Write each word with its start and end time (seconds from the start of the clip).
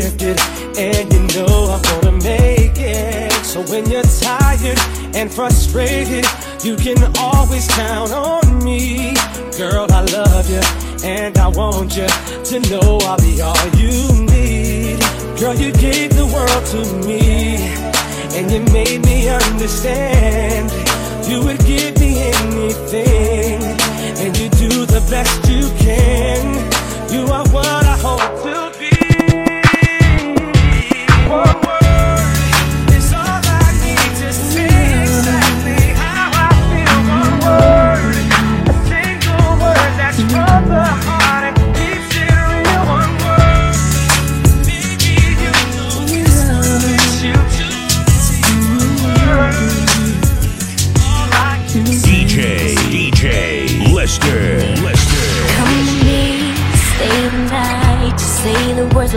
gifted, 0.00 0.38
and 0.76 1.10
you 1.12 1.20
know 1.34 1.72
I'm 1.72 1.82
gonna 1.90 2.16
make 2.22 2.76
it. 2.76 3.32
So 3.44 3.62
when 3.62 3.88
you're 3.90 4.10
tired 4.20 4.78
and 5.14 5.32
frustrated, 5.32 6.26
you 6.62 6.76
can 6.76 6.98
always 7.18 7.66
count 7.68 8.12
on 8.12 8.62
me. 8.62 9.14
Girl, 9.56 9.86
I 9.90 10.02
love 10.18 10.50
you, 10.50 10.60
and 11.02 11.38
I 11.38 11.48
want 11.48 11.96
you 11.96 12.08
to 12.50 12.56
know 12.70 12.98
I'll 13.08 13.16
be 13.28 13.40
all 13.40 13.68
you 13.82 13.96
need. 14.34 14.98
Girl, 15.40 15.54
you 15.54 15.72
gave 15.72 16.10
the 16.20 16.26
world 16.34 16.64
to 16.74 16.80
me, 17.06 17.56
and 18.36 18.50
you 18.52 18.60
made 18.72 19.02
me 19.10 19.28
understand. 19.28 20.70
You 21.26 21.42
would 21.44 21.60
give 21.64 21.98
me 21.98 22.10
anything, 22.42 23.62
and 24.22 24.36
you 24.36 24.48
do 24.50 24.84
the 24.84 25.02
best 25.08 25.48
you 25.48 25.64
can. 25.86 26.42
You 27.10 27.22
are 27.32 27.48
what 27.48 27.84
I 27.94 27.96
hope 28.06 28.42
to. 28.42 28.65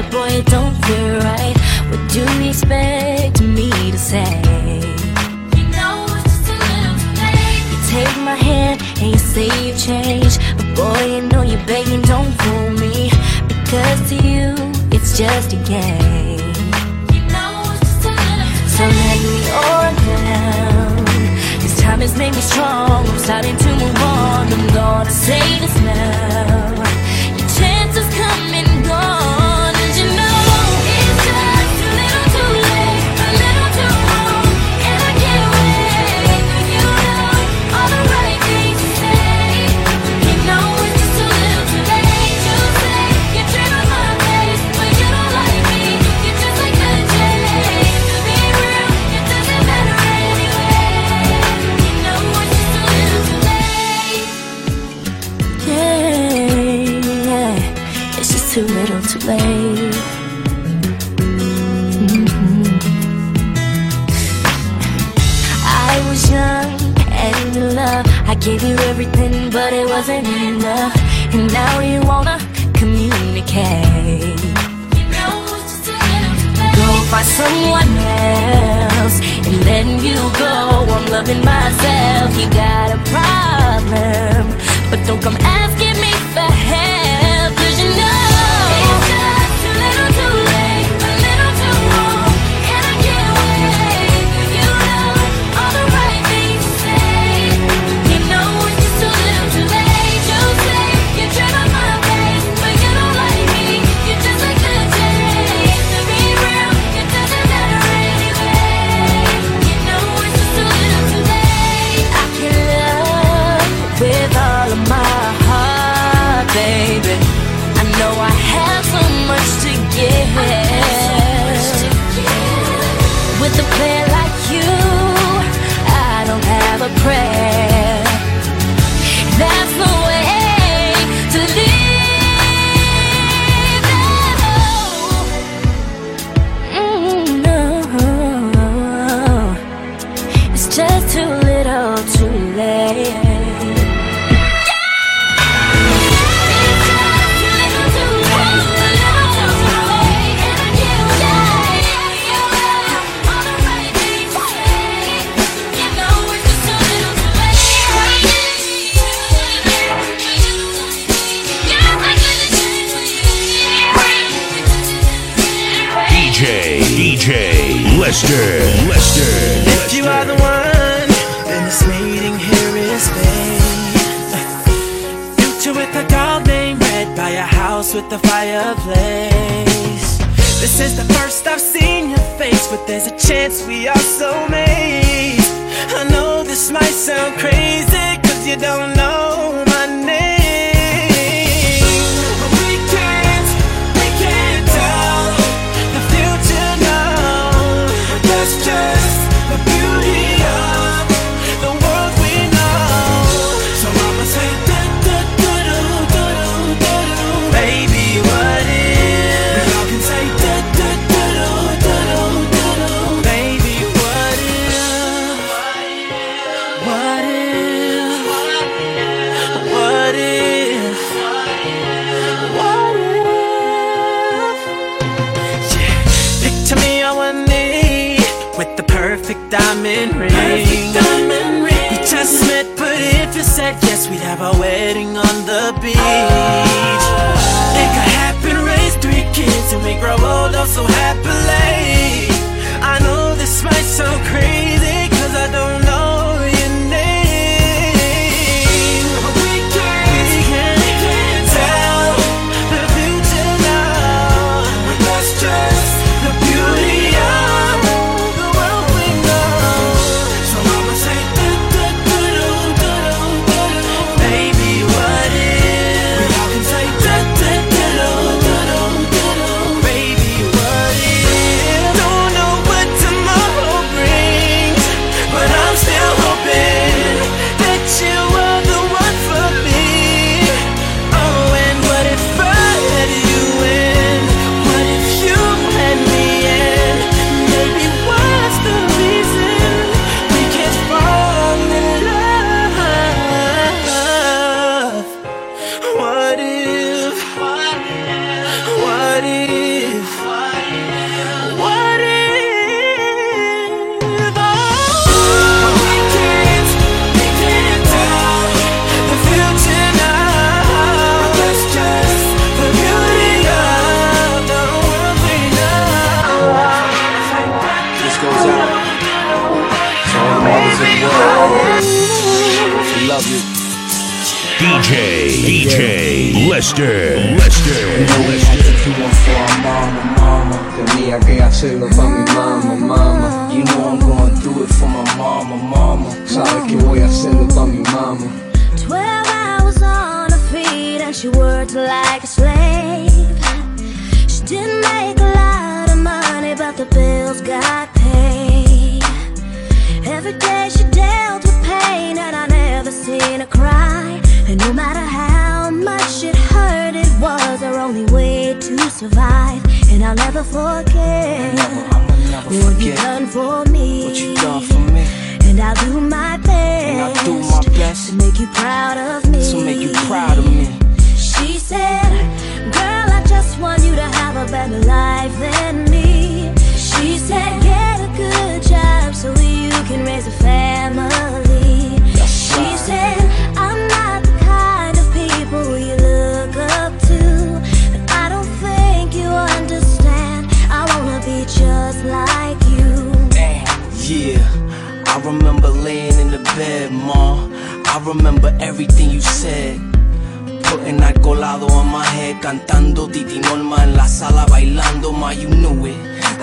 so 0.02 0.10
boy, 0.12 0.28
it 0.28 0.46
don't 0.46 0.76
feel 0.86 1.18
right. 1.20 1.56
What 1.90 2.12
do 2.12 2.20
you 2.20 2.50
expect 2.50 3.42
me 3.42 3.70
to 3.92 3.98
say? 3.98 4.32
You 5.58 5.66
know 5.76 6.06
it's 6.18 6.24
just 6.24 6.50
a 6.50 6.56
little 6.56 6.96
late. 7.20 7.64
You 7.72 7.78
take 7.96 8.16
my 8.24 8.36
hand 8.36 8.82
and 9.02 9.12
you 9.14 9.18
say 9.18 9.50
you 9.66 9.74
changed, 9.76 10.40
but 10.58 10.68
boy, 10.76 11.02
you 11.16 11.22
know 11.30 11.42
you're 11.42 11.66
begging, 11.66 12.02
don't 12.02 12.32
fool 12.42 12.70
me. 12.84 13.10
Because 13.48 14.00
to 14.10 14.16
you, 14.16 14.56
it's 14.92 15.18
just 15.18 15.54
a 15.54 15.60
game. 15.74 16.54
You 17.14 17.22
know 17.34 17.52
it's 17.76 17.94
just 18.04 18.06
a 18.06 18.12
little 18.12 18.70
so 18.76 18.84
let 19.00 19.18
me 19.26 19.38
on 19.68 19.94
down. 20.08 21.06
This 21.62 21.80
time 21.82 22.00
has 22.02 22.18
made 22.18 22.34
me 22.34 22.42
strong. 22.42 23.06
I'm 23.08 23.20
starting 23.20 23.58
to 23.58 23.70
move 23.82 23.96
on. 23.96 24.54
I'm 24.54 24.68
gonna 24.74 25.12
say 25.12 25.60
this 25.60 25.76
now. 25.82 26.49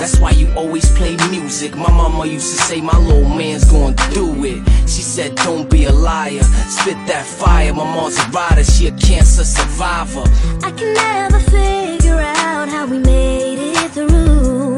That's 0.07 0.21
why 0.21 0.31
you 0.31 0.49
always 0.55 0.89
play 0.93 1.17
music. 1.31 1.75
My 1.75 1.91
mama 1.91 2.27
used 2.27 2.57
to 2.57 2.63
say 2.63 2.81
my 2.81 2.97
little 2.97 3.29
man's 3.29 3.65
gonna 3.65 3.97
do 4.15 4.45
it. 4.45 4.63
She 4.89 5.03
said, 5.03 5.35
don't 5.35 5.69
be 5.69 5.87
a 5.87 5.93
liar. 5.93 6.45
Spit 6.45 6.97
that 7.09 7.27
fire. 7.27 7.75
My 7.75 7.83
mom's 7.83 8.17
a 8.17 8.29
rider. 8.31 8.63
She 8.63 8.87
a 8.87 8.93
cancer 8.93 9.43
survivor. 9.43 10.23
I 10.63 10.71
can 10.71 10.95
never 10.95 11.41
figure 11.51 12.21
out 12.21 12.69
how 12.69 12.87
we 12.87 13.01
made 13.01 13.59
it 13.59 13.91
through. 13.91 14.77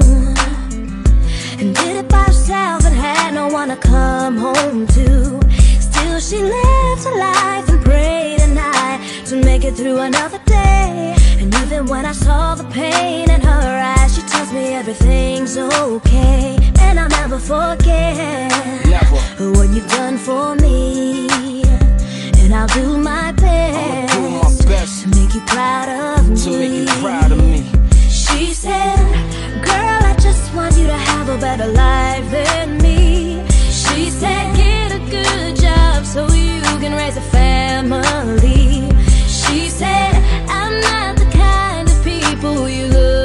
And 1.61 1.77
did 1.77 1.97
it 1.97 2.09
by 2.09 2.25
herself 2.25 2.87
and 2.87 2.95
had 2.95 3.35
no 3.35 3.49
one 3.49 3.69
to 3.69 3.77
come 3.77 4.39
home 4.39 4.87
to. 4.87 5.41
Still 5.79 6.21
she 6.21 6.39
lived 6.43 7.05
her 7.05 7.19
life 7.19 7.69
and 7.69 7.85
prayed 7.85 8.41
and 8.41 8.59
I 8.59 8.99
to 9.27 9.37
make 9.45 9.65
it 9.65 9.75
through 9.75 9.99
another 9.99 10.41
day. 10.47 11.15
And 11.39 11.55
even 11.55 11.85
when 11.85 12.07
I 12.07 12.13
saw 12.13 12.55
the 12.55 12.65
pain 12.71 13.31
in 13.31 13.43
her 13.43 13.83
eyes 13.85 13.98
tells 14.49 14.53
me 14.53 14.75
everything's 14.75 15.57
okay 15.57 16.57
And 16.81 16.99
I'll 16.99 17.09
never 17.09 17.39
forget 17.39 18.51
never. 18.87 19.53
What 19.53 19.69
you've 19.71 19.89
done 19.89 20.19
for 20.19 20.55
me 20.57 21.29
And 22.39 22.55
I'll 22.55 22.67
do 22.69 22.99
my 22.99 23.33
best, 23.33 24.15
do 24.15 24.31
my 24.31 24.71
best 24.71 25.03
To 25.03 25.09
make 25.09 25.35
you 25.35 25.41
proud 25.47 25.89
of 25.89 26.29
me, 26.47 26.87
proud 27.01 27.33
of 27.33 27.39
me. 27.39 27.71
She 28.09 28.53
said, 28.53 28.97
girl 29.65 30.01
I 30.11 30.17
just 30.21 30.55
want 30.55 30.77
you 30.77 30.87
to 30.87 30.97
have 30.97 31.29
a 31.29 31.39
better 31.39 31.67
life 31.67 32.31
than 32.31 32.79
me 32.79 33.45
She 33.71 34.11
said, 34.11 34.57
get 34.57 34.93
a 34.93 35.11
good 35.11 35.57
job 35.57 36.05
so 36.05 36.27
you 36.33 36.61
can 36.81 36.93
raise 36.95 37.17
a 37.17 37.27
family 37.39 38.89
She 39.27 39.69
said, 39.69 40.13
I'm 40.49 40.81
not 40.81 41.17
the 41.17 41.29
kind 41.37 41.89
of 41.89 42.05
people 42.05 42.69
you 42.69 42.87
look 42.87 43.18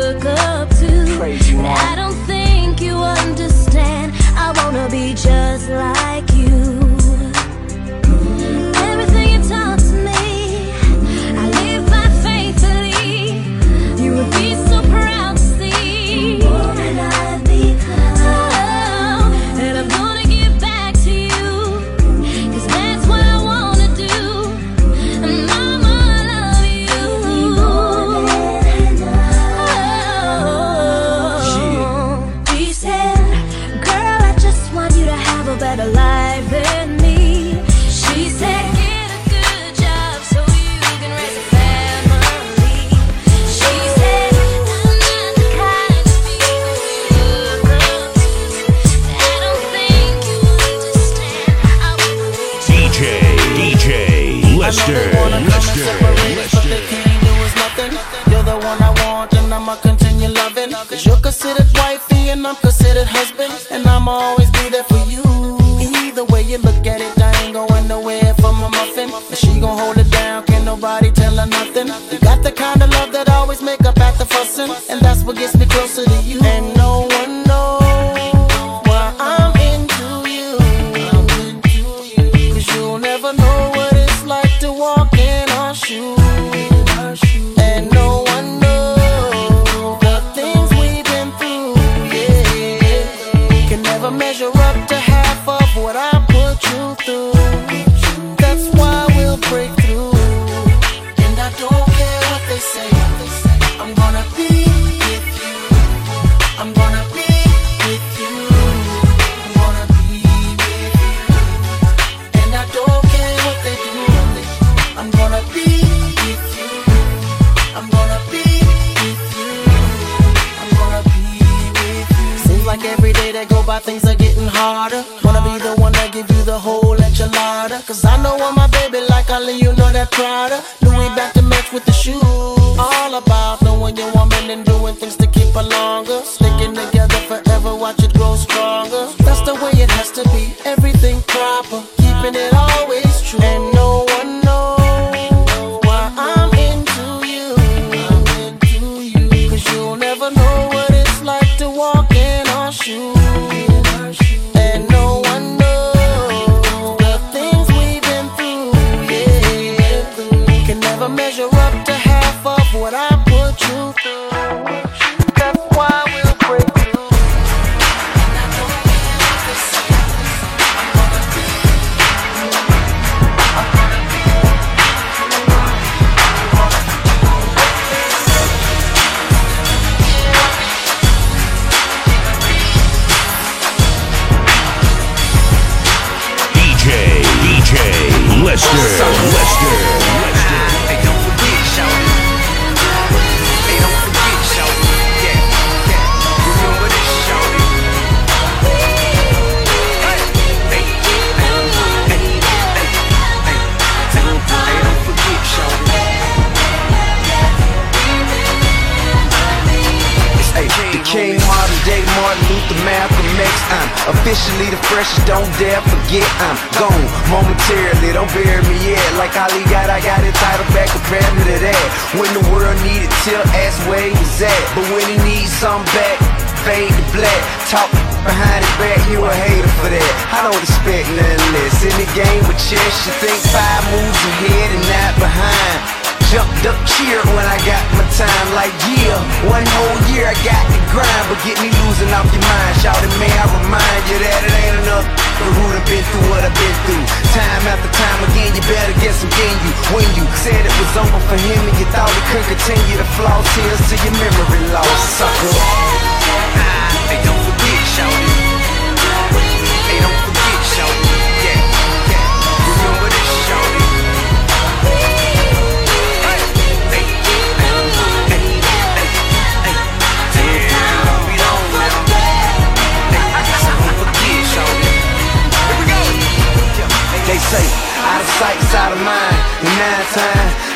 selalu 5.63 5.92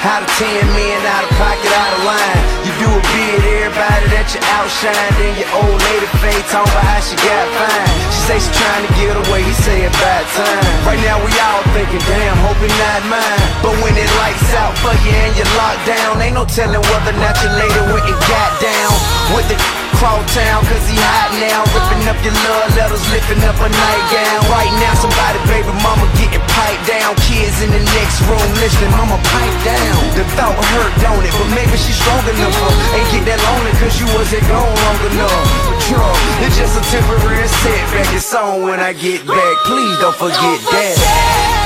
Out 0.07 0.23
of 0.23 0.31
ten 0.39 0.63
men, 0.71 1.03
out 1.03 1.27
of 1.27 1.35
pocket, 1.35 1.67
out 1.67 1.91
of 1.99 2.07
line. 2.07 2.39
You 2.63 2.71
do 2.79 2.87
a 2.87 3.01
bid, 3.11 3.43
everybody 3.43 4.07
that 4.15 4.31
you 4.31 4.39
outshine. 4.55 5.11
Then 5.19 5.35
your 5.35 5.51
old 5.51 5.75
lady 5.83 6.07
fade 6.23 6.47
on 6.55 6.63
about 6.63 6.79
how 6.79 7.03
she 7.03 7.19
got 7.19 7.43
fine. 7.59 7.91
She 8.15 8.19
say 8.23 8.37
she 8.39 8.51
trying 8.55 8.87
to 8.87 8.91
get 8.95 9.19
away, 9.19 9.43
he 9.43 9.51
say 9.67 9.83
about 9.83 10.23
time. 10.31 10.63
Right 10.87 11.01
now 11.03 11.19
we 11.19 11.31
all 11.43 11.59
thinking, 11.75 11.99
damn, 12.07 12.39
hoping 12.39 12.71
not 12.79 13.03
mine. 13.11 13.41
But 13.59 13.75
when 13.83 13.99
it 13.99 14.07
lights 14.23 14.47
out 14.55 14.79
for 14.79 14.95
you 15.03 15.11
and 15.11 15.35
you're 15.35 15.53
locked 15.59 15.83
down, 15.83 16.23
ain't 16.23 16.39
no 16.39 16.47
telling 16.47 16.79
whether 16.87 17.11
or 17.11 17.19
not 17.19 17.35
your 17.43 17.51
lady 17.59 17.81
went 17.91 18.07
and 18.07 18.19
got 18.31 18.51
down. 18.63 18.95
with 19.35 19.47
the 19.51 19.59
Crawl 19.97 20.21
town, 20.29 20.61
cause 20.69 20.85
he 20.85 20.93
hot 20.93 21.33
now. 21.41 21.65
Ripping 21.73 22.05
up 22.05 22.17
your 22.21 22.37
love 22.45 22.69
letters, 22.77 23.01
lifting 23.09 23.41
up 23.49 23.57
a 23.57 23.65
nightgown. 23.65 24.45
Right 24.45 24.69
now, 24.77 24.93
somebody, 24.93 25.41
baby 25.49 25.73
mama, 25.81 26.05
getting 26.21 26.37
piped 26.53 26.85
down. 26.85 27.17
Kids 27.25 27.57
in 27.65 27.73
the 27.73 27.81
next 27.97 28.21
room 28.29 28.45
listening, 28.61 28.93
mama, 28.93 29.17
pipe 29.17 29.57
down. 29.65 29.97
The 30.13 30.21
thought 30.37 30.53
hurt, 30.53 30.93
don't 31.01 31.25
it? 31.25 31.33
But 31.33 31.49
maybe 31.57 31.73
she's 31.81 31.97
strong 31.97 32.21
enough. 32.29 32.53
Huh? 32.53 32.93
Ain't 32.93 33.09
get 33.09 33.25
that 33.25 33.41
lonely, 33.41 33.73
cause 33.81 33.97
you 33.97 34.05
wasn't 34.13 34.45
gone 34.45 34.69
long 34.69 34.99
enough. 35.09 35.45
Trump, 35.89 36.17
it's 36.45 36.53
just 36.61 36.77
a 36.77 36.83
temporary 36.93 37.49
setback. 37.65 38.13
It's 38.13 38.29
on 38.37 38.61
when 38.61 38.77
I 38.77 38.93
get 38.93 39.25
back. 39.25 39.55
Please 39.65 39.97
don't 39.97 40.13
forget 40.13 40.37
don't 40.37 40.61
that. 40.77 40.93
Forget. 40.93 41.56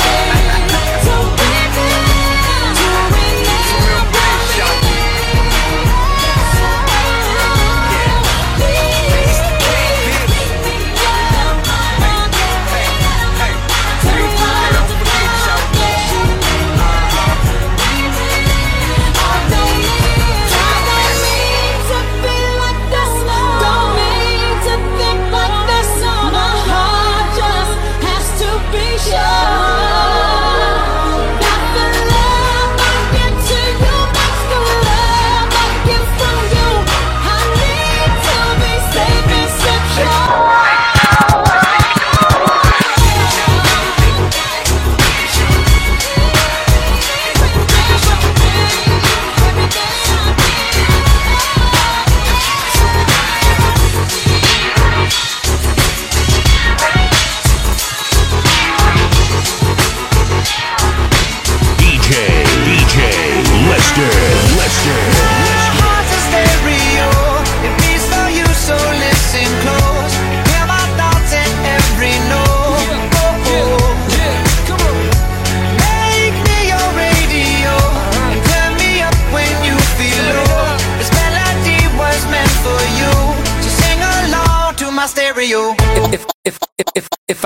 If 87.43 87.45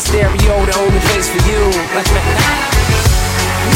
a 0.01 0.07
stereo, 0.07 0.65
the 0.65 0.75
only 0.79 0.99
place 1.07 1.29
for 1.29 1.41
you. 1.49 1.61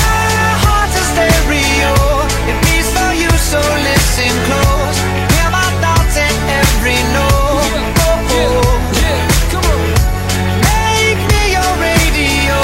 My 0.01 0.49
heart's 0.63 0.97
a 0.97 1.03
stereo. 1.13 1.93
It 2.49 2.57
beats 2.65 2.89
for 2.97 3.11
you, 3.13 3.29
so 3.37 3.61
listen 3.85 4.33
close. 4.47 4.97
Hear 5.33 5.49
my 5.51 5.69
thoughts 5.83 6.17
in 6.17 6.35
every 6.61 7.01
note. 7.13 7.69
Oh, 8.09 8.37
oh. 8.41 8.65
Make 10.65 11.21
me 11.31 11.43
your 11.57 11.71
radio 11.77 12.57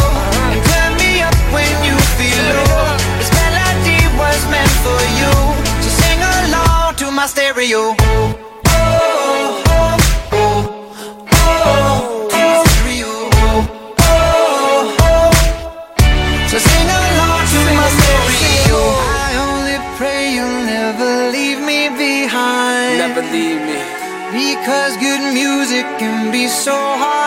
and 0.54 0.62
turn 0.72 0.92
me 0.98 1.22
up 1.22 1.38
when 1.54 1.74
you 1.86 1.96
feel 2.18 2.42
low. 2.58 2.98
This 3.20 3.32
melody 3.42 4.02
was 4.18 4.40
meant 4.50 4.74
for 4.86 5.02
you, 5.22 5.34
so 5.86 5.90
sing 6.02 6.20
along 6.22 6.96
to 6.96 7.12
my 7.12 7.28
stereo. 7.28 7.94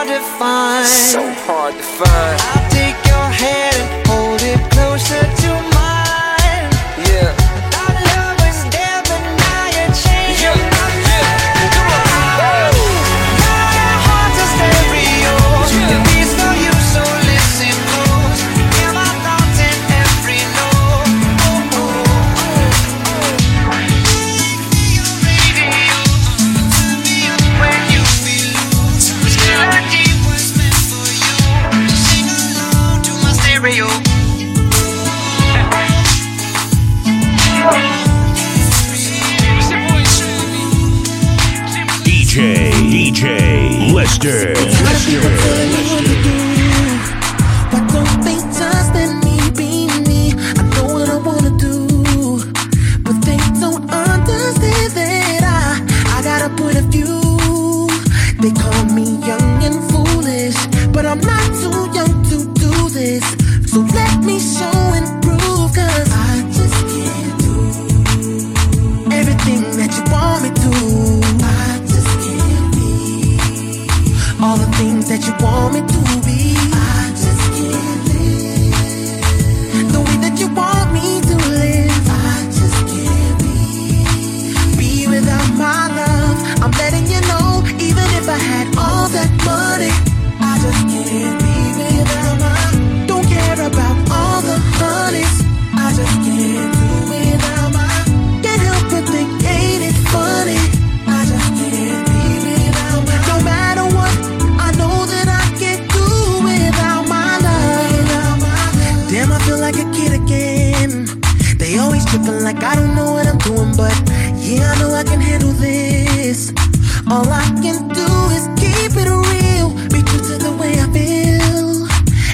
Hard 0.04 0.22
to 0.22 0.38
find. 0.38 0.86
So 0.86 1.32
hard 1.46 1.74
to 1.74 1.82
find. 1.82 2.63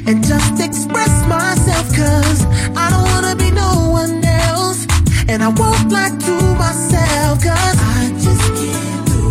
And 0.07 0.25
just 0.25 0.61
express 0.61 1.13
myself, 1.27 1.87
cause 1.95 2.45
I 2.77 2.91
don't 2.91 3.05
wanna 3.13 3.35
be 3.37 3.51
no 3.51 3.91
one 3.91 4.25
else. 4.25 4.87
And 5.29 5.43
I 5.43 5.49
won't 5.49 5.91
lie 5.91 6.11
to 6.27 6.35
myself, 6.59 7.43
cause 7.43 7.79
I 7.97 8.11
just 8.25 8.45
can't 8.59 9.07
do 9.07 9.23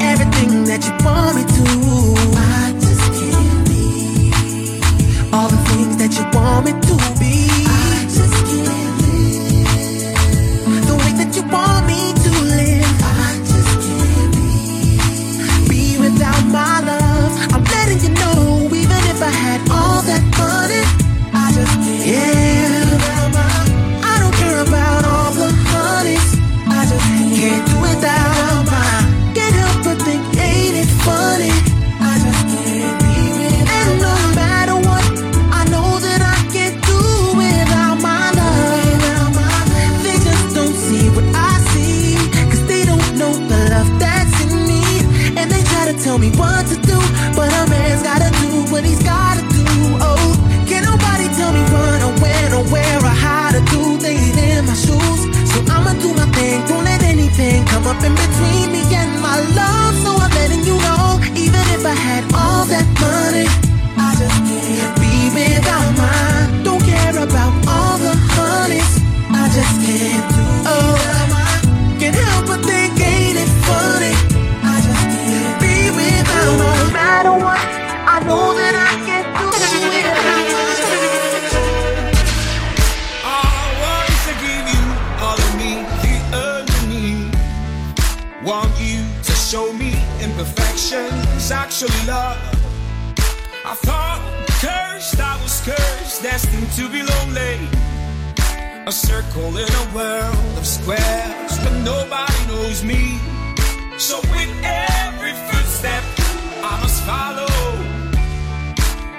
everything 0.00 0.64
that 0.64 0.80
you 0.86 0.94
want 1.04 1.36
me 1.36 1.44
to. 1.44 1.55
Up 57.86 58.02
in 58.02 58.14
between 58.14 58.72
me 58.72 58.82
and 58.94 59.12
my 59.22 59.38
love. 59.54 59.94
So 60.02 60.10
I'm 60.18 60.30
letting 60.32 60.64
you 60.66 60.76
know, 60.86 61.20
even 61.34 61.62
if 61.76 61.82
I 61.86 61.94
had 61.94 62.24
all 62.34 62.64
that 62.66 62.86
money, 63.00 63.46
I 63.96 64.10
just 64.18 64.38
can't 64.48 64.94
be 65.02 65.14
without 65.38 65.90
mine. 65.96 66.64
Don't 66.64 66.82
care 66.82 67.16
about 67.26 67.52
all 67.68 67.96
the 67.98 68.14
honeys, 68.34 68.92
I 69.30 69.44
just 69.54 69.74
can't 69.86 70.35
actually 91.76 92.06
love. 92.06 92.38
I 93.66 93.74
thought 93.74 94.22
cursed, 94.62 95.20
I 95.20 95.36
was 95.42 95.60
cursed, 95.60 96.22
destined 96.22 96.72
to 96.72 96.88
be 96.88 97.02
lonely. 97.02 97.68
A 98.86 98.92
circle 98.92 99.54
in 99.58 99.68
a 99.68 99.94
world 99.94 100.56
of 100.56 100.66
squares, 100.66 101.58
but 101.58 101.74
nobody 101.84 102.46
knows 102.48 102.82
me. 102.82 103.20
So 103.98 104.20
with 104.32 104.48
every 104.64 105.34
footstep, 105.48 106.02
I 106.64 106.78
must 106.80 107.02
follow. 107.02 107.46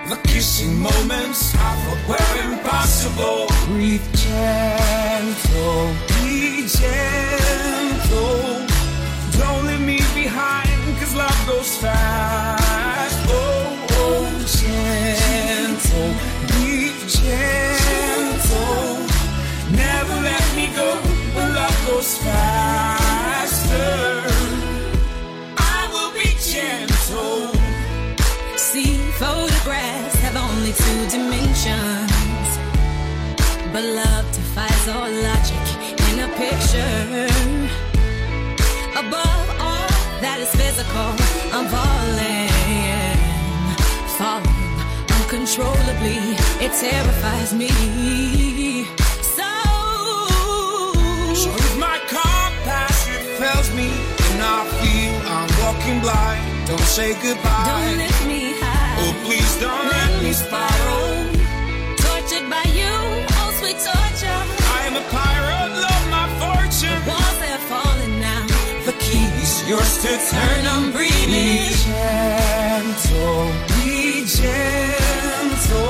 The 0.09 0.17
kissing 0.27 0.79
moments 0.79 1.53
I 1.53 1.75
thought 1.83 2.07
were 2.09 2.53
impossible. 2.53 3.49
Breathe 3.67 4.01
gentle, 4.15 5.93
be 6.07 6.65
gentle. 6.65 8.76
Oh, 11.79 11.85
oh, 13.91 14.25
gentle, 14.47 16.11
be 16.47 16.89
gentle. 17.07 18.97
Never 19.75 20.15
let 20.21 20.55
me 20.55 20.67
go 20.75 20.95
when 21.35 21.53
love 21.53 21.77
goes 21.85 22.17
faster. 22.17 23.77
I 25.57 25.87
will 25.93 26.11
be 26.13 26.29
gentle. 26.41 27.53
See, 28.57 28.97
photographs 29.19 30.15
have 30.15 30.35
only 30.35 30.73
two 30.73 31.07
dimensions. 31.09 32.57
But 33.71 33.83
love 33.83 34.25
defies 34.33 34.87
all 34.87 35.11
logic 35.11 35.65
in 36.09 36.19
a 36.25 36.29
picture. 36.41 37.27
Above 38.97 39.49
all 39.61 39.87
that 40.21 40.39
is 40.39 40.49
physical, 40.55 41.26
I'm 41.59 41.65
falling, 41.69 43.17
falling 44.19 44.77
uncontrollably. 45.17 46.19
It 46.63 46.71
terrifies 46.85 47.51
me. 47.51 47.69
So, 49.35 49.49
So 51.33 51.49
if 51.49 51.77
my 51.79 51.97
compass 52.05 53.07
it 53.07 53.23
fails 53.39 53.73
me 53.73 53.89
and 54.29 54.39
I 54.55 54.59
feel 54.77 55.15
I'm 55.33 55.49
walking 55.63 55.99
blind, 55.99 56.67
don't 56.67 56.79
say 56.81 57.13
goodbye. 57.23 57.65
don't 57.65 57.97
lift 57.97 58.27
me 58.27 58.53
high. 58.61 59.01
Oh, 59.01 59.13
please 59.25 59.59
don't 59.59 59.87
let 59.89 60.21
me 60.21 60.33
spiral. 60.33 60.86
Yours 69.67 69.97
to 70.01 70.07
turn. 70.07 70.65
I'm 70.65 70.91
breathing. 70.91 71.27
Be 71.27 71.69
gentle, 71.83 73.51
be 73.67 74.23
gentle. 74.25 75.87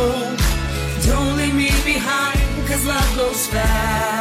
Don't 1.05 1.37
leave 1.37 1.55
me 1.55 1.69
behind, 1.85 2.67
cause 2.67 2.85
love 2.85 3.15
goes 3.15 3.47
fast. 3.47 4.16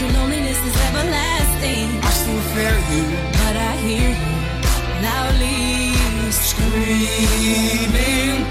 Your 0.00 0.10
loneliness 0.12 0.58
is 0.58 0.76
everlasting. 0.88 1.88
I 2.02 2.10
still 2.10 2.40
fear 2.54 2.76
you. 2.92 3.04
But 3.40 3.56
I 3.56 3.76
hear 3.84 4.08
you 4.08 5.02
loudly 5.02 5.92
Screaming, 6.32 8.41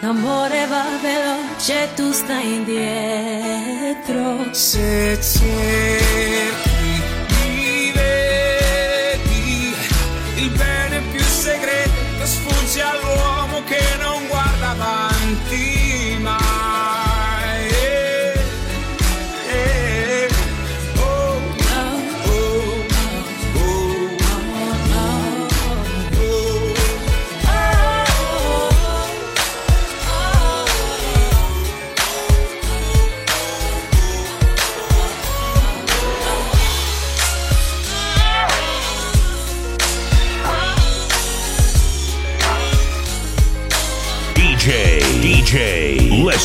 L'amore 0.00 0.66
va 0.68 0.84
veloce, 1.02 1.88
tu 1.96 2.12
stai 2.12 2.54
indietro. 2.54 4.52
Se 4.52 5.18
cerchi, 5.20 7.02
mi 7.30 7.92
vedi. 7.92 9.74
Il 10.36 10.50
bene 10.50 10.77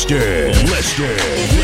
Lester, 0.06 0.52
Lester, 0.70 1.16
Lester. 1.56 1.63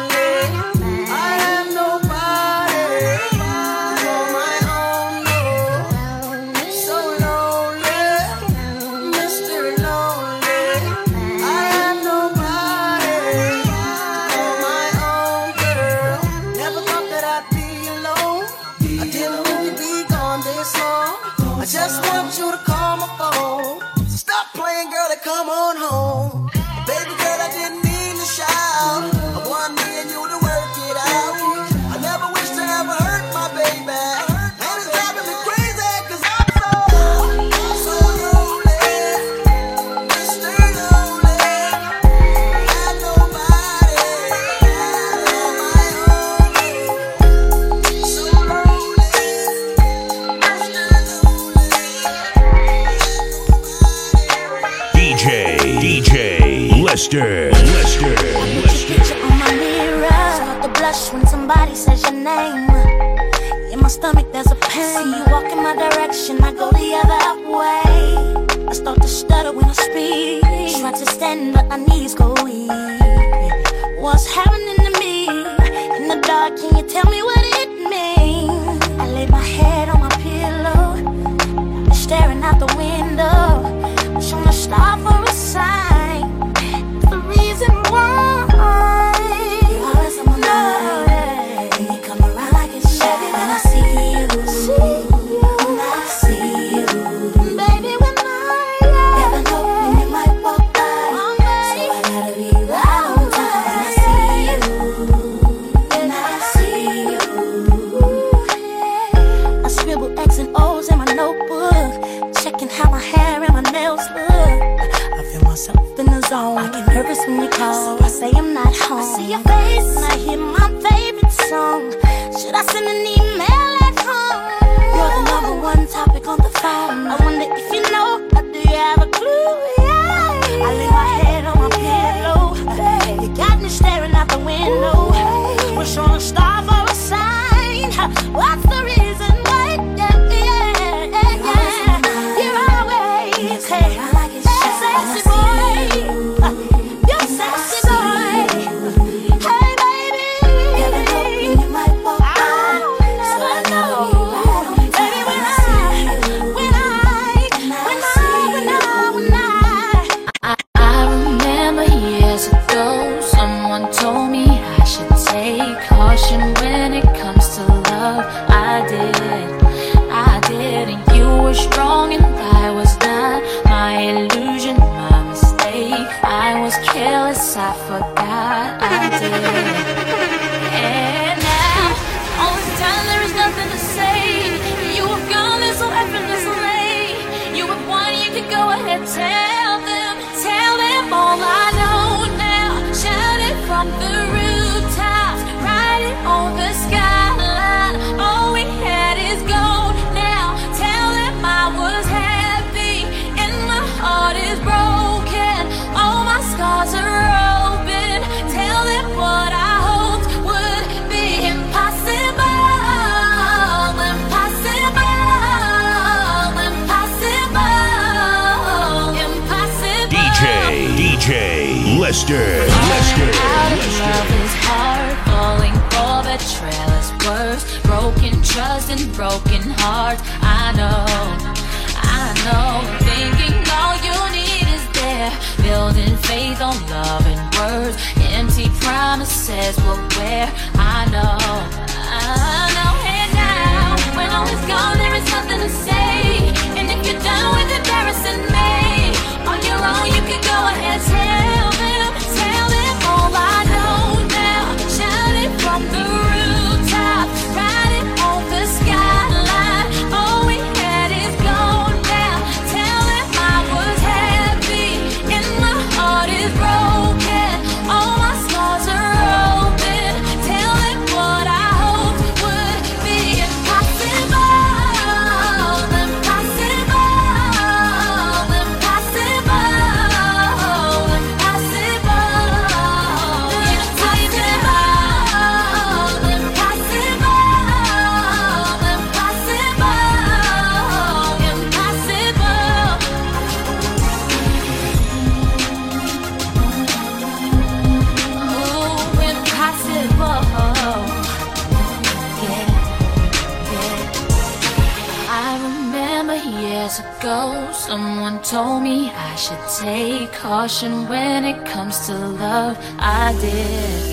Caution 310.61 311.07
when 311.07 311.43
it 311.43 311.65
comes 311.65 312.05
to 312.05 312.13
love. 312.13 312.77
I 312.99 313.33
did. 313.41 314.10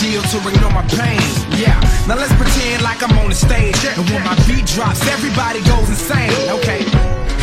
Deal 0.00 0.22
to 0.32 0.38
ignore 0.48 0.72
my 0.72 0.82
pain. 0.96 1.20
Yeah, 1.60 1.76
now 2.08 2.16
let's 2.16 2.32
pretend 2.40 2.82
like 2.82 3.04
I'm 3.04 3.12
on 3.20 3.28
the 3.28 3.36
stage. 3.36 3.76
And 3.84 4.08
when 4.08 4.24
my 4.24 4.34
beat 4.48 4.64
drops, 4.64 5.04
everybody 5.06 5.60
goes 5.68 5.88
insane. 5.92 6.32
Okay. 6.56 6.80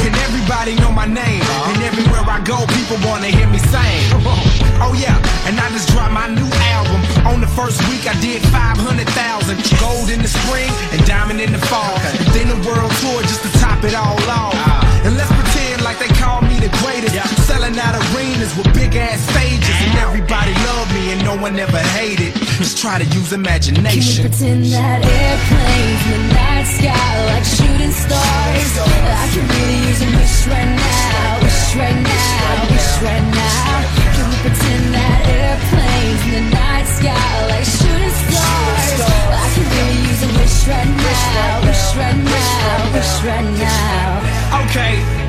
And 0.01 0.13
everybody 0.25 0.73
know 0.81 0.91
my 0.91 1.05
name. 1.05 1.45
And 1.69 1.77
everywhere 1.85 2.25
I 2.25 2.41
go, 2.41 2.57
people 2.73 2.97
wanna 3.05 3.29
hear 3.29 3.47
me 3.47 3.59
sing. 3.59 4.01
Oh 4.79 4.93
yeah, 4.93 5.17
and 5.49 5.59
I 5.59 5.69
just 5.71 5.89
dropped 5.89 6.13
my 6.13 6.27
new 6.27 6.49
album. 6.77 7.01
On 7.25 7.41
the 7.41 7.47
first 7.47 7.81
week, 7.89 8.05
I 8.05 8.13
did 8.21 8.43
500,000. 8.53 9.57
Gold 9.81 10.11
in 10.11 10.21
the 10.21 10.27
spring 10.27 10.69
and 10.93 11.03
diamond 11.07 11.41
in 11.41 11.51
the 11.51 11.57
fall. 11.57 11.97
Then 12.29 12.47
the 12.47 12.61
world 12.61 12.91
tour 13.01 13.21
just 13.23 13.41
to 13.41 13.49
top 13.59 13.83
it 13.83 13.95
all 13.95 14.21
off. 14.29 14.86
And 15.99 16.09
let's 16.09 16.09
pretend 16.09 16.09
like 16.09 16.09
they 16.09 16.13
call 16.21 16.41
me 16.41 16.59
the 16.59 16.69
greatest. 16.83 17.15
Yeah. 17.15 17.25
Selling 17.45 17.77
out 17.79 17.95
arenas 17.95 18.55
with 18.57 18.73
big 18.73 18.95
ass 18.95 19.21
stages. 19.29 19.69
And 19.69 19.97
everybody 19.99 20.53
love 20.65 20.93
me 20.93 21.11
and 21.11 21.23
no 21.23 21.35
one 21.37 21.57
ever 21.59 21.79
hated. 21.97 22.33
Just 22.57 22.77
try 22.77 22.99
to 22.99 23.05
use 23.05 23.33
imagination. 23.33 24.23
Can 24.23 24.31
pretend 24.31 24.65
that 24.73 25.01
airplanes 25.05 26.01
in 26.05 26.21
the 26.21 26.33
night 26.33 26.67
sky 26.67 27.25
like 27.33 27.45
shooting 27.45 27.93
stars? 27.93 28.71
I 28.77 29.25
can 29.33 29.45
really 29.47 29.79
use 29.89 30.01
a 30.01 30.09
wish 30.17 30.47
right 30.47 30.71
now, 30.77 31.41
wish 31.41 31.75
right 31.75 31.99
now, 32.01 32.69
wish 32.69 32.93
right 33.01 33.27
now. 33.33 33.81
Can 34.17 34.25
we 34.29 34.37
pretend 34.45 34.85
that 34.93 35.19
airplanes 35.27 36.21
in 36.27 36.33
the 36.37 36.45
night 36.53 36.87
sky 36.87 37.29
like 37.49 37.65
shooting 37.65 38.15
stars? 38.25 39.01
I 39.33 39.47
can 39.53 39.65
really 39.65 39.99
use 40.09 40.21
a 40.23 40.29
wish 40.37 40.57
right 40.67 40.91
now, 40.97 41.65
wish 41.65 41.85
right 41.97 42.17
now, 42.17 42.93
wish 42.93 43.13
right 43.23 43.49
now. 43.57 44.65
Okay. 44.67 45.26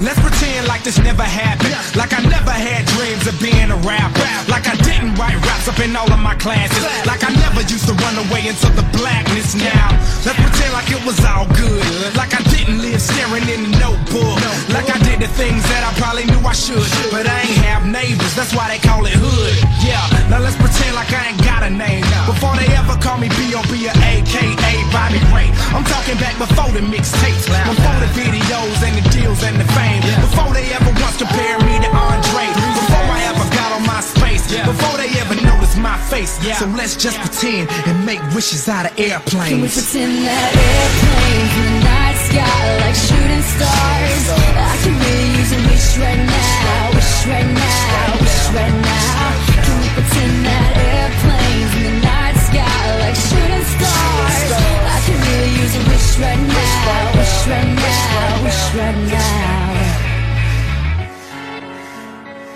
Let's 0.00 0.16
pretend 0.16 0.66
like 0.66 0.82
this 0.82 0.96
never 0.98 1.22
happened. 1.22 1.76
Like 1.92 2.16
I 2.16 2.24
never 2.24 2.50
had 2.56 2.88
dreams 2.96 3.28
of 3.28 3.36
being 3.36 3.68
a 3.68 3.76
rapper. 3.84 4.24
Like 4.48 4.64
I 4.64 4.72
didn't 4.80 5.12
write 5.20 5.36
raps 5.44 5.68
up 5.68 5.76
in 5.76 5.92
all 5.92 6.08
of 6.08 6.18
my 6.18 6.34
classes. 6.40 6.80
Like 7.04 7.20
I 7.20 7.28
never 7.36 7.60
used 7.68 7.84
to 7.84 7.92
run 8.00 8.16
away 8.16 8.48
into 8.48 8.72
the 8.72 8.84
blackness 8.96 9.52
now. 9.54 9.92
Let's 10.24 10.40
pretend 10.40 10.72
like 10.72 10.88
it 10.88 11.04
was 11.04 11.20
all 11.28 11.44
good. 11.52 11.84
Like 12.16 12.32
I 12.32 12.40
didn't 12.48 12.80
live 12.80 12.96
staring 12.96 13.44
in 13.44 13.68
the 13.68 13.72
notebook. 13.76 14.40
Like 14.72 14.88
I 14.88 14.96
did 15.04 15.20
the 15.20 15.28
things 15.36 15.60
that 15.68 15.84
I 15.84 15.92
probably 16.00 16.24
knew 16.32 16.40
I 16.48 16.56
should. 16.56 16.80
But 17.12 17.28
I 17.28 17.44
ain't 17.44 17.60
have 17.68 17.84
neighbors, 17.84 18.32
that's 18.32 18.56
why 18.56 18.72
they 18.72 18.80
call 18.80 19.04
it 19.04 19.12
hood. 19.12 19.52
Yeah, 19.84 20.00
now 20.32 20.40
let's 20.40 20.56
pretend 20.56 20.96
like 20.96 21.12
I 21.12 21.36
ain't 21.36 21.44
got 21.44 21.60
a 21.60 21.68
name. 21.68 22.08
Before 22.24 22.56
they 22.56 22.72
ever 22.72 22.96
call 23.04 23.20
me 23.20 23.28
B.O.B. 23.36 23.72
or 23.84 23.96
AKA 24.00 24.72
Bobby 24.96 25.20
Ray. 25.28 25.52
I'm 25.76 25.84
talking 25.84 26.16
back 26.16 26.40
before 26.40 26.72
the 26.72 26.80
mixtapes. 26.80 27.44
Before 27.68 27.98
the 28.00 28.08
videos 28.16 28.80
and 28.80 28.96
the 28.96 29.04
deals 29.12 29.44
and 29.44 29.60
the 29.60 29.68
fame. 29.76 29.89
Before 29.98 30.52
they 30.54 30.66
ever 30.72 30.92
once 31.02 31.16
compared 31.18 31.60
me 31.66 31.74
to 31.82 31.90
Andre. 31.90 32.46
Before 32.78 33.06
I 33.10 33.20
ever 33.30 33.46
got 33.54 33.70
on 33.76 33.82
MySpace. 33.88 34.44
Before 34.64 34.96
they 34.96 35.10
ever 35.20 35.34
noticed 35.40 35.78
my 35.78 35.98
face. 36.10 36.38
So 36.58 36.66
let's 36.78 36.96
just 36.96 37.18
pretend 37.18 37.70
and 37.86 38.04
make 38.04 38.20
wishes 38.34 38.68
out 38.68 38.86
of 38.86 38.92
airplanes. 38.98 39.50
Can 39.50 39.62
we 39.62 39.68
pretend 39.68 40.12
that 40.26 40.50
airplanes 40.54 41.52
in 41.56 41.64
the 41.66 41.76
night 41.86 42.18
sky 42.28 42.62
like 42.82 42.98
shooting 42.98 43.44
stars? 43.56 44.24
I 44.30 44.74
can 44.82 44.94
really 44.94 45.28
use 45.40 45.52
a 45.52 45.60
wish 45.68 45.88
right 45.98 46.20
now, 46.20 46.94
wish 46.94 47.26
right 47.26 47.50
now, 47.50 48.20
wish 48.20 48.46
right 48.52 48.76
now. 48.84 49.32
Can 49.64 49.76
we 49.80 49.88
pretend 49.96 50.34
that 50.46 50.72
airplanes 50.76 51.72
in 51.78 51.82
the 51.88 51.94
night 52.04 52.36
sky 52.48 52.80
like 53.00 53.16
shooting 53.16 53.66
stars? 53.74 54.50
I 54.54 54.98
can 55.06 55.18
really 55.24 55.52
use 55.62 55.74
a 55.78 55.82
wish 55.88 56.08
right 56.20 56.42
now, 56.42 57.16
wish 57.16 57.36
right 57.48 57.70
now, 57.72 58.44
wish 58.44 58.62
right 58.76 58.98
now. 59.08 59.79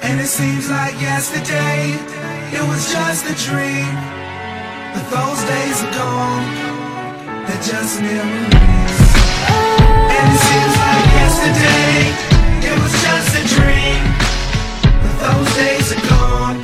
And 0.07 0.21
it 0.21 0.27
seems 0.27 0.69
like 0.69 1.01
yesterday, 1.01 1.97
it 2.53 2.65
was 2.69 2.93
just 2.93 3.25
a 3.25 3.35
dream. 3.49 3.89
But 4.93 5.05
those 5.09 5.41
days 5.49 5.83
are 5.83 5.93
gone, 5.93 6.45
they're 7.47 7.65
just 7.65 8.01
memories. 8.03 9.01
And 10.17 10.27
it 10.35 10.43
seems 10.49 10.75
like 10.85 11.07
yesterday, 11.21 11.97
it 12.69 12.77
was 12.83 12.95
just 13.07 13.31
a 13.41 13.45
dream. 13.57 14.03
But 15.03 15.15
those 15.25 15.51
days 15.57 15.93
are 15.97 16.05
gone. 16.09 16.64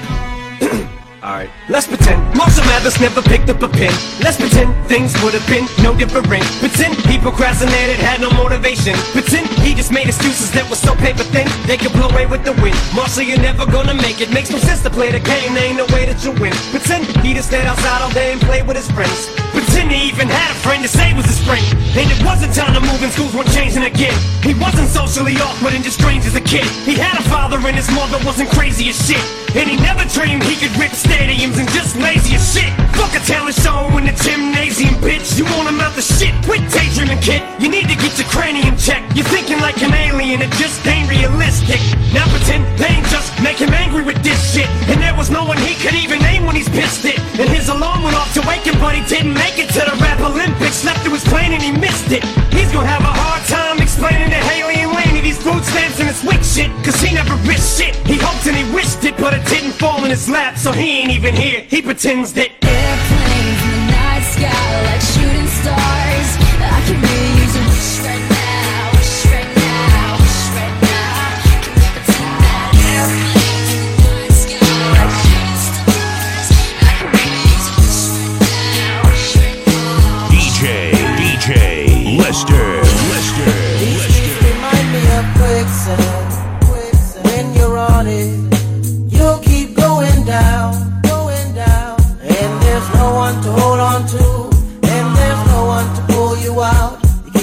Let's 1.69 1.87
pretend 1.87 2.21
Marshall 2.37 2.65
Mathers 2.65 3.01
never 3.01 3.23
picked 3.23 3.49
up 3.49 3.63
a 3.63 3.69
pen. 3.69 3.93
Let's 4.21 4.37
pretend 4.37 4.75
things 4.87 5.15
would 5.23 5.35
have 5.35 5.47
been 5.49 5.67
no 5.83 5.97
different. 5.97 6.45
Pretend 6.59 6.97
he 7.07 7.19
procrastinated, 7.19 7.97
had 7.97 8.21
no 8.21 8.31
motivation. 8.31 8.95
Pretend 9.13 9.47
he 9.65 9.75
just 9.75 9.93
made 9.93 10.09
excuses 10.09 10.51
that 10.53 10.69
were 10.69 10.77
so 10.77 10.95
paper 10.97 11.25
thin 11.25 11.49
they 11.67 11.77
could 11.77 11.93
blow 11.93 12.09
away 12.09 12.27
with 12.27 12.45
the 12.45 12.53
wind. 12.61 12.77
Marshall, 12.95 13.23
you're 13.23 13.39
never 13.39 13.65
gonna 13.65 13.95
make 13.95 14.21
it. 14.21 14.31
Makes 14.33 14.51
no 14.51 14.59
sense 14.59 14.83
to 14.83 14.91
play 14.91 15.11
the 15.11 15.21
game, 15.21 15.55
there 15.55 15.65
ain't 15.65 15.77
no 15.77 15.87
way 15.95 16.05
that 16.07 16.23
you 16.25 16.33
win. 16.33 16.53
Pretend 16.71 17.07
he 17.25 17.35
just 17.35 17.49
stayed 17.49 17.67
outside 17.67 18.03
all 18.03 18.11
day 18.11 18.33
and 18.33 18.41
played 18.41 18.67
with 18.67 18.77
his 18.77 18.91
friends. 18.91 19.40
Pretend 19.53 19.91
he 19.91 20.09
even 20.09 20.29
had 20.29 20.51
a 20.51 20.59
friend 20.63 20.83
to 20.83 20.89
say 20.89 21.13
was 21.15 21.27
his 21.27 21.43
friend. 21.43 21.65
And 21.99 22.07
it 22.07 22.21
wasn't 22.25 22.55
time 22.55 22.75
to 22.75 22.81
move 22.81 23.03
and 23.03 23.13
schools 23.13 23.35
weren't 23.35 23.51
changing 23.51 23.83
again. 23.83 24.15
He 24.43 24.55
wasn't 24.55 24.89
socially 24.89 25.35
awkward 25.43 25.75
and 25.75 25.83
just 25.83 25.99
strange 25.99 26.25
as 26.27 26.35
a 26.35 26.41
kid. 26.41 26.65
He 26.87 26.95
had 26.95 27.19
a 27.19 27.25
father 27.27 27.59
and 27.59 27.77
his 27.77 27.91
mother 27.91 28.19
wasn't 28.25 28.51
crazy 28.51 28.89
as 28.89 28.99
shit. 28.99 29.23
And 29.59 29.69
he 29.69 29.77
never 29.77 30.07
dreamed 30.07 30.45
he 30.45 30.55
could 30.55 30.71
rip 30.79 30.95
stadiums 30.95 31.59
and 31.59 31.69
just 31.75 31.97
lazy 31.97 32.39
as 32.39 32.45
shit. 32.55 32.71
Fuck 32.95 33.15
a 33.19 33.23
talent 33.27 33.57
show 33.59 33.91
in 33.99 34.07
the 34.07 34.15
gymnasium, 34.23 34.95
bitch. 35.03 35.37
You 35.39 35.45
won't 35.51 35.69
amount 35.69 35.97
to 35.97 36.03
shit. 36.03 36.31
Quit 36.47 36.63
daydreaming, 36.71 37.19
kid. 37.19 37.43
You 37.59 37.69
need 37.69 37.89
to 37.91 37.97
get 37.99 38.15
your 38.19 38.29
cranium 38.29 38.77
checked. 38.77 39.17
You're 39.17 39.27
thinking 39.27 39.59
like 39.59 39.83
an 39.83 39.93
alien, 39.93 40.43
it 40.43 40.53
just 40.63 40.87
ain't 40.87 41.11
realistic. 41.11 41.81
Now 42.15 42.27
pretend 42.31 42.63
pain 42.79 43.03
just 43.11 43.35
make 43.43 43.59
him 43.59 43.73
angry 43.75 44.03
with 44.03 44.23
this 44.23 44.39
shit. 44.55 44.69
And 44.87 45.01
there 45.03 45.15
was 45.17 45.31
no 45.31 45.45
one 45.45 45.59
he 45.59 45.75
could 45.75 45.95
even 45.95 46.19
name 46.21 46.47
when 46.47 46.55
he's 46.55 46.69
pissed 46.69 47.05
it. 47.05 47.19
And 47.41 47.49
his 47.51 47.69
alarm 47.69 48.03
went 48.03 48.17
off 48.17 48.33
to 48.35 48.43
wake 48.47 48.63
him, 48.63 48.79
but 48.79 48.95
he 48.95 49.03
didn't 49.07 49.35
make 49.41 49.57
it 49.59 49.69
to 49.73 49.83
the 49.89 49.97
rap 50.05 50.21
Olympics. 50.21 50.85
Left 50.85 51.01
through 51.03 51.17
his 51.17 51.25
plane 51.25 51.53
and 51.57 51.63
he 51.63 51.73
missed 51.73 52.13
it. 52.13 52.23
He's 52.53 52.71
gonna 52.73 52.87
have 52.87 53.03
a 53.03 53.15
hard 53.23 53.43
time 53.49 53.81
explaining 53.81 54.31
to 54.31 54.41
Hailie 54.49 54.81
and 54.85 54.93
Lainie 54.93 55.23
these 55.23 55.41
food 55.41 55.65
stamps 55.65 55.99
and 56.01 56.09
this 56.09 56.23
weak 56.23 56.45
shit. 56.45 56.71
Cause 56.85 57.01
he 57.01 57.15
never 57.15 57.35
risked 57.49 57.81
shit. 57.81 57.95
He 58.07 58.17
hoped 58.21 58.47
and 58.47 58.57
he 58.57 58.67
wished 58.75 59.03
it, 59.05 59.17
but 59.17 59.33
it 59.35 59.45
didn't 59.47 59.73
fall 59.73 60.05
in 60.05 60.11
his 60.11 60.29
lap. 60.29 60.57
So 60.57 60.73
he 60.73 61.01
ain't 61.01 61.13
even 61.13 61.35
here. 61.35 61.61
He 61.75 61.81
pretends 61.83 62.33
that 62.35 62.51
Airplanes 62.63 63.61
in 63.65 63.73
the 63.77 63.83
night 63.97 64.25
sky 64.35 64.71
like 64.87 65.03
shooting 65.13 65.49
stars. 65.49 66.00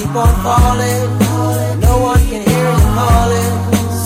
Keep 0.08 0.16
on 0.16 0.34
falling, 0.42 1.80
no 1.80 1.98
one 1.98 2.20
can 2.30 2.42
hear 2.48 2.70
you 2.70 2.90
calling. 2.96 3.54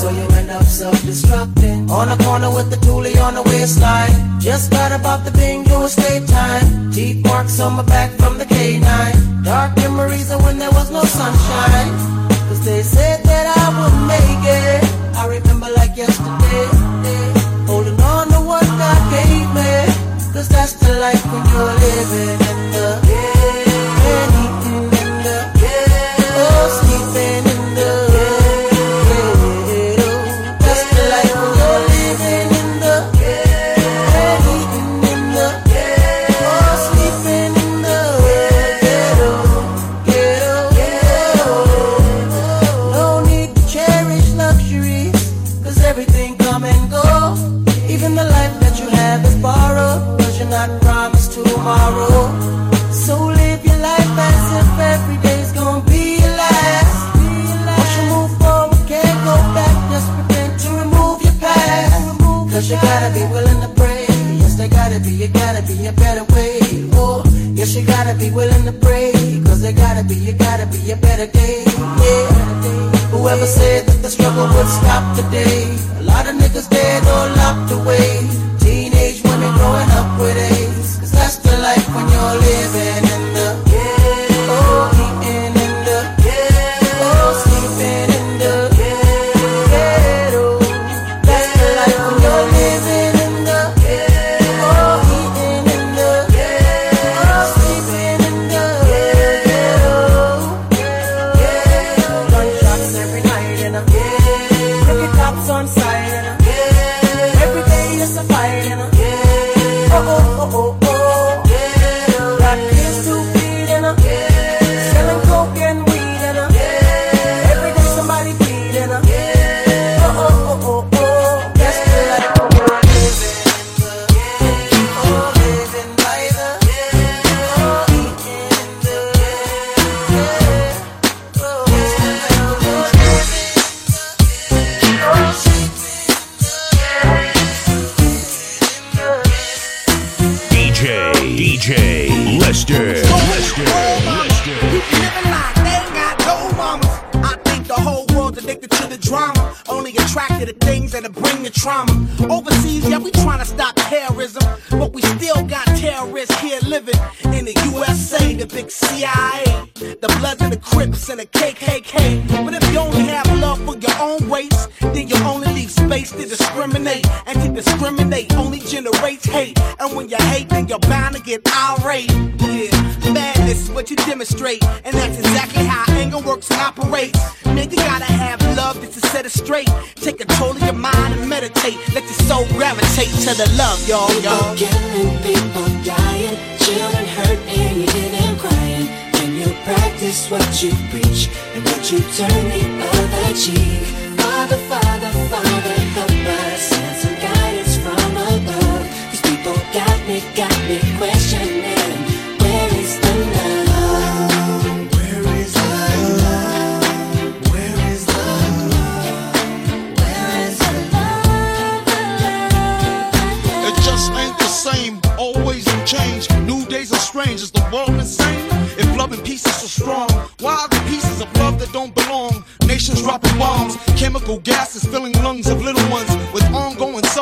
So 0.01 0.11
you 0.11 0.25
end 0.39 0.51
up 0.51 0.65
self-destructing. 0.65 1.91
On 1.91 2.09
a 2.09 2.17
corner 2.25 2.51
with 2.51 2.71
the 2.71 2.77
toolie 2.77 3.21
on 3.23 3.35
the 3.35 3.43
waistline. 3.43 4.41
Just 4.41 4.71
got 4.71 4.91
about 4.93 5.25
the 5.25 5.31
bingo 5.31 5.85
estate 5.85 6.27
time. 6.29 6.91
Teeth 6.93 7.25
marks 7.25 7.61
on 7.61 7.75
my 7.75 7.83
back 7.83 8.11
from 8.13 8.39
the 8.39 8.45
K9. 8.45 9.45
Dark 9.45 9.77
memories 9.77 10.31
of 10.31 10.43
when 10.43 10.59
there 10.59 10.73
was 10.73 10.91
no 10.91 11.03
sunshine. 11.05 11.93
Cause 12.49 12.65
they 12.65 12.83
said 12.83 13.23
that 13.25 13.47
I 13.63 13.67
would 13.79 13.97
make 14.15 14.45
it. 14.63 14.81
I 15.17 15.27
remember 15.27 15.69
like 15.77 15.97
yesterday. 15.97 16.69
Holding 17.67 18.01
on 18.01 18.27
to 18.35 18.41
what 18.51 18.67
God 18.83 19.01
gave 19.17 19.49
me. 19.59 19.73
Cause 20.35 20.49
that's 20.49 20.75
the 20.75 20.99
life 20.99 21.25
when 21.33 21.43
you're 21.51 21.75
living 21.87 22.42
renegade. 71.23 71.67
Yeah. 71.67 72.91
Whoever 73.11 73.47
said 73.47 73.87
that 73.87 74.03
the 74.03 74.09
struggle 74.09 74.47
would 74.47 74.69
stop 74.69 75.17
today? 75.17 75.77
A 75.99 76.03
lot 76.03 76.29
of 76.29 76.35
niggas 76.37 76.69
dead 76.69 77.03
or 77.05 77.37
locked 77.37 77.73
away. 77.73 78.29
Teenage 78.59 79.23
women 79.23 79.53
growing 79.55 79.91
up 79.91 80.19
with 80.19 80.37
it. 80.37 80.52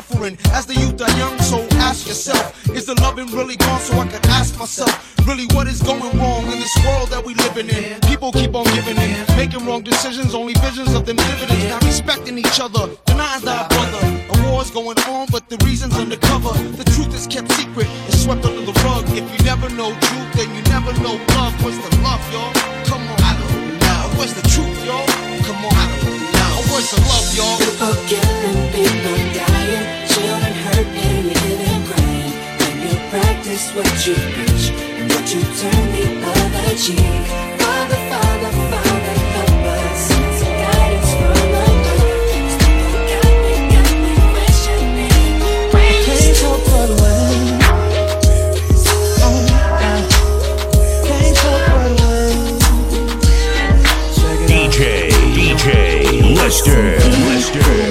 suffering 0.01 0.39
as 0.53 0.67
the 0.67 0.75
youth 0.75 1.01
are 1.01 1.19
young. 1.19 1.39
So 1.41 1.67
ask 1.89 2.07
yourself, 2.07 2.57
is 2.71 2.87
the 2.87 2.95
loving 3.03 3.27
really 3.37 3.57
gone? 3.57 3.81
So 3.81 3.99
I 3.99 4.07
can 4.07 4.25
ask 4.31 4.59
myself, 4.59 4.93
really, 5.27 5.47
what 5.55 5.67
is 5.67 5.83
going 5.83 6.17
wrong 6.19 6.45
in 6.45 6.59
this 6.59 6.77
world 6.85 7.09
that 7.11 7.23
we 7.25 7.35
living 7.35 7.69
in? 7.69 8.01
People 8.09 8.33
keep 8.33 8.55
on 8.55 8.65
giving 8.77 8.97
in, 8.97 9.25
making 9.37 9.67
wrong 9.67 9.83
decisions, 9.83 10.35
only 10.35 10.55
visions 10.65 10.95
of 10.95 11.05
them 11.05 11.17
dividends. 11.17 11.65
Not 11.69 11.85
respecting 11.85 12.39
each 12.39 12.61
other, 12.61 12.89
denying 13.05 13.45
thy 13.45 13.69
brother. 13.69 14.03
A 14.33 14.35
war's 14.49 14.71
going 14.71 14.99
on, 15.13 15.27
but 15.31 15.49
the 15.49 15.59
reason's 15.69 15.97
undercover. 15.97 16.53
The 16.81 16.87
truth 16.97 17.13
is 17.15 17.27
kept 17.27 17.53
secret 17.53 17.87
and 17.87 18.15
swept 18.15 18.45
under 18.45 18.65
the 18.65 18.77
rug. 18.85 19.05
If 19.13 19.27
you 19.33 19.41
never 19.45 19.69
know 19.71 19.91
truth, 20.09 20.31
then 20.37 20.49
you 20.57 20.63
never 20.73 20.93
know 21.05 21.21
love. 21.37 21.55
What's 21.63 21.77
the 21.77 21.93
love, 22.01 22.25
y'all? 22.33 22.53
Come 22.89 23.05
on, 23.13 23.21
I 23.21 23.33
don't 23.37 23.79
know. 23.83 24.01
What's 24.17 24.33
the 24.33 24.47
truth, 24.49 24.81
y'all? 24.89 25.07
Come 25.45 25.61
on, 25.69 25.75
I 25.77 25.87
don't 26.01 26.25
know. 26.33 26.73
What's 26.73 26.89
the 26.89 27.01
love, 27.11 27.29
y'all? 27.37 27.59
People 27.61 27.95
killing 28.09 28.61
people. 28.73 29.30
practice 33.51 33.75
what 33.75 34.07
you 34.07 34.15
preach 34.15 34.71
and 34.71 35.11
what 35.11 35.35
you 35.35 35.41
turn 35.41 35.87
the 35.93 36.05
other 36.25 36.77
cheek. 36.77 36.99
Father, 37.59 38.01
Father, 38.09 38.51
Father, 38.71 39.17
help 39.35 39.67
us. 39.67 40.03
From 40.41 41.35
above. 41.35 41.99
Got 43.11 43.33
me, 43.45 43.55
got 43.73 43.91
me 44.03 44.13
questioning. 44.33 45.15
Can't. 46.05 46.31
DJ, 54.49 55.11
DJ, 55.35 55.67
Lester, 56.37 56.83
Lester. 57.27 57.90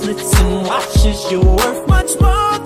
bracelets 0.00 0.40
and 0.40 0.66
watches. 0.66 1.30
You're 1.30 1.44
worth 1.44 1.86
much 1.88 2.18
more. 2.20 2.61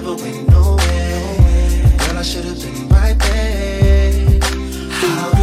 never 0.00 0.14
went 0.14 0.48
nowhere. 0.48 1.82
Girl, 1.98 2.18
I 2.18 2.22
should've 2.22 2.62
been 2.62 2.88
right 2.88 3.18
there. 3.18 4.38
How 5.00 5.37